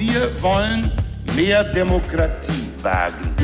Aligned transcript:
Wir 0.00 0.30
wollen 0.40 0.90
mehr 1.36 1.62
Demokratie 1.62 2.70
wagen. 2.80 3.36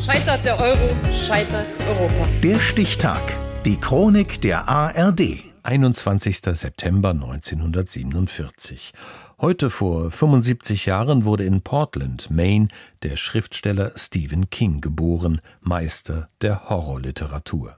Scheitert 0.00 0.46
der 0.46 0.60
Euro, 0.60 0.96
scheitert 1.12 1.66
Europa. 1.88 2.28
Der 2.40 2.60
Stichtag. 2.60 3.20
Die 3.64 3.76
Chronik 3.80 4.40
der 4.42 4.68
ARD. 4.68 5.42
21. 5.64 6.38
September 6.38 7.10
1947. 7.10 8.92
Heute 9.40 9.70
vor 9.70 10.12
75 10.12 10.86
Jahren 10.86 11.24
wurde 11.24 11.42
in 11.42 11.62
Portland, 11.62 12.30
Maine, 12.30 12.68
der 13.02 13.16
Schriftsteller 13.16 13.90
Stephen 13.96 14.50
King 14.50 14.80
geboren, 14.80 15.40
Meister 15.60 16.28
der 16.42 16.70
Horrorliteratur. 16.70 17.76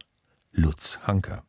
Lutz 0.52 0.98
Hanker. 1.04 1.42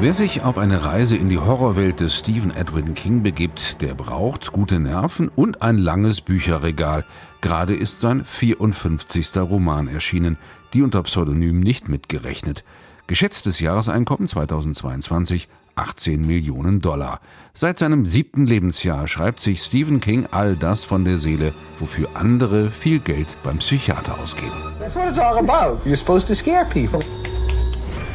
Wer 0.00 0.14
sich 0.14 0.42
auf 0.42 0.58
eine 0.58 0.84
Reise 0.84 1.16
in 1.16 1.28
die 1.28 1.38
Horrorwelt 1.38 1.98
des 1.98 2.16
Stephen 2.16 2.52
Edwin 2.54 2.94
King 2.94 3.24
begibt, 3.24 3.82
der 3.82 3.94
braucht 3.94 4.52
gute 4.52 4.78
Nerven 4.78 5.26
und 5.26 5.60
ein 5.60 5.76
langes 5.76 6.20
Bücherregal. 6.20 7.04
Gerade 7.40 7.74
ist 7.74 7.98
sein 7.98 8.24
54. 8.24 9.36
Roman 9.38 9.88
erschienen, 9.88 10.38
die 10.72 10.82
unter 10.82 11.02
Pseudonym 11.02 11.58
nicht 11.58 11.88
mitgerechnet. 11.88 12.62
Geschätztes 13.08 13.58
Jahreseinkommen 13.58 14.28
2022 14.28 15.48
18 15.74 16.20
Millionen 16.20 16.80
Dollar. 16.80 17.20
Seit 17.52 17.80
seinem 17.80 18.06
siebten 18.06 18.46
Lebensjahr 18.46 19.08
schreibt 19.08 19.40
sich 19.40 19.62
Stephen 19.62 20.00
King 20.00 20.28
all 20.30 20.54
das 20.54 20.84
von 20.84 21.04
der 21.04 21.18
Seele, 21.18 21.52
wofür 21.80 22.10
andere 22.14 22.70
viel 22.70 23.00
Geld 23.00 23.36
beim 23.42 23.58
Psychiater 23.58 24.16
ausgeben. 24.20 24.52
That's 24.78 24.94
what 24.94 25.08
it's 25.08 25.18
all 25.18 25.38
about. 25.38 25.80
You're 25.84 25.96
supposed 25.96 26.28
to 26.28 26.34
scare 26.34 26.64
people. 26.66 27.00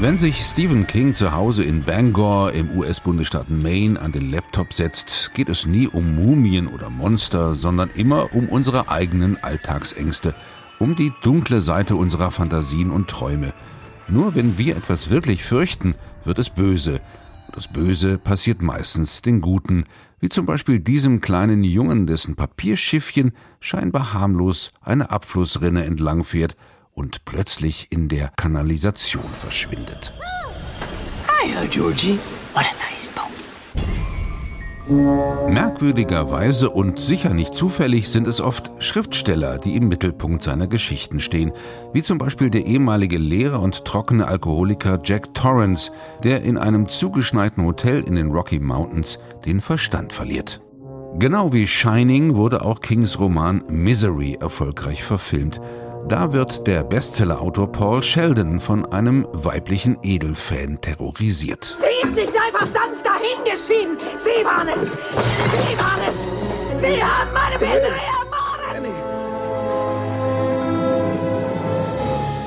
Wenn 0.03 0.17
sich 0.17 0.43
Stephen 0.43 0.85
King 0.85 1.15
zu 1.15 1.31
Hause 1.31 1.63
in 1.63 1.83
Bangor 1.83 2.51
im 2.51 2.77
US-Bundesstaat 2.77 3.49
Maine 3.49 3.97
an 4.01 4.11
den 4.11 4.29
Laptop 4.29 4.73
setzt, 4.73 5.33
geht 5.33 5.47
es 5.47 5.65
nie 5.65 5.87
um 5.87 6.17
Mumien 6.17 6.67
oder 6.67 6.89
Monster, 6.89 7.55
sondern 7.55 7.89
immer 7.95 8.33
um 8.33 8.49
unsere 8.49 8.89
eigenen 8.89 9.41
Alltagsängste, 9.41 10.35
um 10.77 10.97
die 10.97 11.13
dunkle 11.23 11.61
Seite 11.61 11.95
unserer 11.95 12.31
Fantasien 12.31 12.91
und 12.91 13.09
Träume. 13.09 13.53
Nur 14.09 14.35
wenn 14.35 14.57
wir 14.57 14.75
etwas 14.75 15.09
wirklich 15.09 15.41
fürchten, 15.41 15.95
wird 16.25 16.37
es 16.37 16.49
böse. 16.49 16.99
Das 17.53 17.69
Böse 17.69 18.17
passiert 18.17 18.61
meistens 18.61 19.21
den 19.21 19.39
Guten, 19.39 19.85
wie 20.19 20.27
zum 20.27 20.45
Beispiel 20.45 20.79
diesem 20.79 21.21
kleinen 21.21 21.63
Jungen, 21.63 22.07
dessen 22.07 22.35
Papierschiffchen 22.35 23.31
scheinbar 23.61 24.11
harmlos 24.11 24.73
eine 24.81 25.11
Abflussrinne 25.11 25.85
entlangfährt 25.85 26.57
und 26.93 27.25
plötzlich 27.25 27.87
in 27.91 28.07
der 28.07 28.29
Kanalisation 28.35 29.23
verschwindet. 29.23 30.13
Hi, 31.27 31.67
Georgie. 31.67 32.19
What 32.53 32.65
a 32.65 32.89
nice 32.89 33.09
boat. 33.09 33.23
Merkwürdigerweise 35.49 36.69
und 36.69 36.99
sicher 36.99 37.33
nicht 37.33 37.55
zufällig 37.55 38.09
sind 38.09 38.27
es 38.27 38.41
oft 38.41 38.71
Schriftsteller, 38.83 39.57
die 39.57 39.75
im 39.75 39.87
Mittelpunkt 39.87 40.43
seiner 40.43 40.67
Geschichten 40.67 41.21
stehen, 41.21 41.53
wie 41.93 42.03
zum 42.03 42.17
Beispiel 42.17 42.49
der 42.49 42.65
ehemalige 42.65 43.17
Lehrer 43.17 43.61
und 43.61 43.85
trockene 43.85 44.27
Alkoholiker 44.27 44.99
Jack 45.03 45.33
Torrance, 45.33 45.91
der 46.23 46.43
in 46.43 46.57
einem 46.57 46.89
zugeschneiten 46.89 47.63
Hotel 47.63 48.03
in 48.03 48.15
den 48.15 48.31
Rocky 48.31 48.59
Mountains 48.59 49.19
den 49.45 49.61
Verstand 49.61 50.11
verliert. 50.11 50.61
Genau 51.17 51.53
wie 51.53 51.67
Shining 51.67 52.35
wurde 52.35 52.65
auch 52.65 52.81
Kings 52.81 53.19
Roman 53.19 53.63
Misery 53.69 54.37
erfolgreich 54.39 55.03
verfilmt. 55.03 55.61
Da 56.09 56.33
wird 56.33 56.67
der 56.67 56.83
Bestsellerautor 56.83 57.71
Paul 57.71 58.03
Sheldon 58.03 58.59
von 58.59 58.85
einem 58.85 59.25
weiblichen 59.31 59.97
Edelfan 60.03 60.81
terrorisiert. 60.81 61.63
Sie 61.63 61.85
ist 62.07 62.17
nicht 62.17 62.33
einfach 62.35 62.67
sanft 62.67 63.05
dahingeschieden. 63.05 63.97
Sie 64.17 64.45
waren 64.45 64.67
es. 64.67 64.91
Sie 64.91 65.77
waren 65.77 66.01
es. 66.09 66.27
Sie 66.81 67.01
haben 67.01 67.29
meine 67.33 67.55
Misery 67.57 68.01
ermordet. 68.19 68.93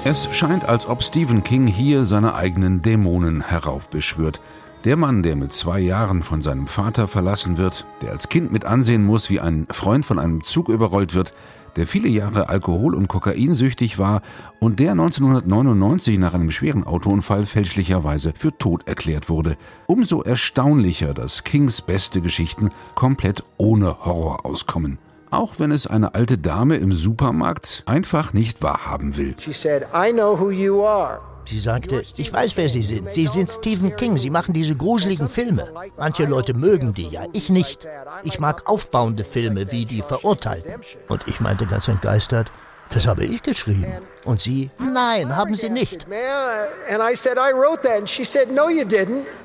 Es 0.05 0.29
scheint, 0.37 0.69
als 0.69 0.87
ob 0.87 1.03
Stephen 1.03 1.43
King 1.43 1.67
hier 1.67 2.05
seine 2.05 2.35
eigenen 2.35 2.83
Dämonen 2.83 3.41
heraufbeschwört. 3.41 4.41
Der 4.87 4.97
Mann, 4.97 5.25
der 5.25 5.35
mit 5.35 5.53
zwei 5.53 5.81
Jahren 5.81 6.23
von 6.23 6.43
seinem 6.43 6.69
Vater 6.69 7.09
verlassen 7.09 7.57
wird, 7.59 7.85
der 8.03 8.13
als 8.13 8.29
Kind 8.29 8.53
mit 8.53 8.65
ansehen 8.65 9.05
muss, 9.05 9.31
wie 9.31 9.41
ein 9.41 9.67
Freund 9.69 10.07
von 10.07 10.21
einem 10.21 10.45
Zug 10.45 10.69
überrollt 10.69 11.13
wird, 11.13 11.35
der 11.75 11.89
viele 11.89 12.09
Jahre 12.09 12.51
alkohol- 12.51 12.95
und 12.95 13.09
kokainsüchtig 13.09 13.99
war 13.99 14.23
und 14.61 14.79
der 14.79 14.93
1999 14.93 16.21
nach 16.21 16.35
einem 16.35 16.53
schweren 16.53 16.85
Autounfall 16.85 17.47
fälschlicherweise 17.47 18.33
für 18.37 18.57
tot 18.57 18.87
erklärt 18.87 19.29
wurde. 19.29 19.57
Umso 19.89 20.23
erstaunlicher, 20.23 21.15
dass 21.15 21.43
Kings 21.43 21.83
beste 21.83 22.21
Geschichten 22.21 22.71
komplett 22.95 23.43
ohne 23.57 24.05
Horror 24.05 24.47
auskommen. 24.47 25.01
Auch 25.31 25.59
wenn 25.59 25.73
es 25.73 25.89
eine 25.89 26.15
alte 26.15 26.39
Dame 26.39 26.77
im 26.77 26.93
Supermarkt 26.93 27.83
einfach 27.87 28.33
nicht 28.33 28.63
wahrhaben 28.63 29.17
will. 29.17 29.35
She 29.37 29.53
said, 29.53 29.83
I 29.93 30.13
know 30.13 30.39
who 30.39 30.53
you 30.53 30.85
are. 30.85 31.19
Sie 31.49 31.61
sagte, 31.61 32.03
ich 32.17 32.33
weiß, 32.33 32.57
wer 32.57 32.69
Sie 32.69 32.83
sind. 32.83 33.11
Sie 33.11 33.27
sind 33.27 33.51
Stephen 33.51 33.95
King. 33.97 34.19
Sie 34.19 34.31
machen 34.31 34.53
diese 34.53 34.75
gruseligen 34.75 35.29
Filme. 35.29 35.73
Manche 35.97 36.25
Leute 36.25 36.55
mögen 36.55 36.93
die 36.93 37.09
ja, 37.09 37.27
ich 37.33 37.51
nicht. 37.51 37.87
Ich 38.25 38.41
mag 38.41 38.69
aufbauende 38.69 39.25
Filme 39.25 39.71
wie 39.71 39.85
Die 39.85 40.03
Verurteilten. 40.03 40.81
Und 41.09 41.29
ich 41.29 41.41
meinte 41.41 41.67
ganz 41.67 41.89
entgeistert, 41.89 42.51
das 42.91 43.07
habe 43.07 43.25
ich 43.25 43.43
geschrieben. 43.43 43.87
Und 44.25 44.41
sie, 44.41 44.71
nein, 44.79 45.37
haben 45.37 45.55
Sie 45.55 45.71
nicht. 45.71 46.07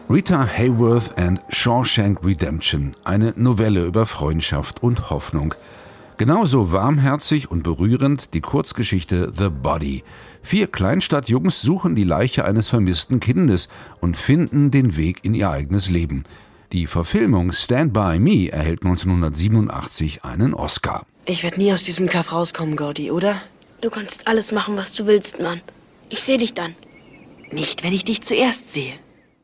Rita 0.09 0.47
Hayworth 0.57 1.17
and 1.17 1.41
Shawshank 1.49 2.23
Redemption, 2.23 2.95
eine 3.03 3.33
Novelle 3.35 3.81
über 3.85 4.05
Freundschaft 4.05 4.83
und 4.83 5.09
Hoffnung. 5.09 5.55
Genauso 6.21 6.71
warmherzig 6.71 7.49
und 7.49 7.63
berührend 7.63 8.35
die 8.35 8.41
Kurzgeschichte 8.41 9.33
The 9.35 9.49
Body. 9.49 10.03
Vier 10.43 10.67
Kleinstadtjungs 10.67 11.63
suchen 11.63 11.95
die 11.95 12.03
Leiche 12.03 12.45
eines 12.45 12.67
vermissten 12.67 13.19
Kindes 13.19 13.69
und 14.01 14.15
finden 14.15 14.69
den 14.69 14.97
Weg 14.97 15.25
in 15.25 15.33
ihr 15.33 15.49
eigenes 15.49 15.89
Leben. 15.89 16.25
Die 16.73 16.85
Verfilmung 16.85 17.53
Stand 17.53 17.91
By 17.91 18.19
Me 18.19 18.51
erhält 18.51 18.83
1987 18.83 20.23
einen 20.23 20.53
Oscar. 20.53 21.07
Ich 21.25 21.41
werde 21.41 21.57
nie 21.57 21.73
aus 21.73 21.81
diesem 21.81 22.07
Kaff 22.07 22.31
rauskommen, 22.31 22.75
Gordy, 22.75 23.09
oder? 23.09 23.37
Du 23.81 23.89
kannst 23.89 24.27
alles 24.27 24.51
machen, 24.51 24.77
was 24.77 24.93
du 24.93 25.07
willst, 25.07 25.41
Mann. 25.41 25.61
Ich 26.09 26.21
sehe 26.21 26.37
dich 26.37 26.53
dann. 26.53 26.75
Nicht, 27.51 27.83
wenn 27.83 27.93
ich 27.93 28.03
dich 28.03 28.21
zuerst 28.21 28.71
sehe. 28.73 28.93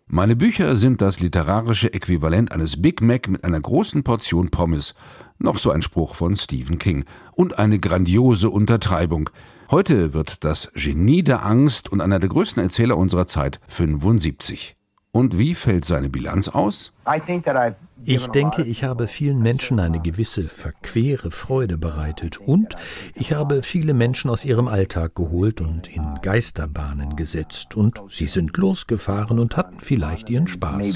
Meine 0.09 0.37
Bücher 0.37 0.77
sind 0.77 1.01
das 1.01 1.19
literarische 1.19 1.91
Äquivalent 1.91 2.53
eines 2.53 2.81
Big 2.81 3.01
Mac 3.01 3.27
mit 3.27 3.43
einer 3.43 3.59
großen 3.59 4.03
Portion 4.03 4.49
Pommes. 4.49 4.93
Noch 5.39 5.59
so 5.59 5.71
ein 5.71 5.81
Spruch 5.81 6.15
von 6.15 6.35
Stephen 6.35 6.79
King. 6.79 7.05
Und 7.33 7.59
eine 7.59 7.79
grandiose 7.79 8.49
Untertreibung. 8.49 9.29
Heute 9.69 10.13
wird 10.13 10.43
das 10.43 10.71
Genie 10.73 11.23
der 11.23 11.45
Angst 11.45 11.91
und 11.91 12.01
einer 12.01 12.19
der 12.19 12.29
größten 12.29 12.63
Erzähler 12.63 12.97
unserer 12.97 13.27
Zeit 13.27 13.59
75. 13.67 14.77
Und 15.11 15.37
wie 15.37 15.55
fällt 15.55 15.83
seine 15.83 16.09
Bilanz 16.09 16.47
aus? 16.47 16.93
Ich 18.03 18.27
denke, 18.27 18.63
ich 18.63 18.83
habe 18.83 19.07
vielen 19.07 19.41
Menschen 19.41 19.79
eine 19.79 19.99
gewisse 19.99 20.43
verquere 20.43 21.31
Freude 21.31 21.77
bereitet 21.79 22.37
und 22.37 22.75
ich 23.15 23.33
habe 23.33 23.63
viele 23.63 23.95
Menschen 23.95 24.29
aus 24.29 24.45
ihrem 24.45 24.67
Alltag 24.67 25.15
geholt 25.15 25.59
und 25.59 25.87
in 25.87 26.19
Geisterbahnen 26.21 27.15
gesetzt 27.15 27.75
und 27.75 27.99
sie 28.09 28.27
sind 28.27 28.55
losgefahren 28.57 29.39
und 29.39 29.57
hatten 29.57 29.79
vielleicht 29.79 30.29
ihren 30.29 30.47
Spaß. 30.47 30.95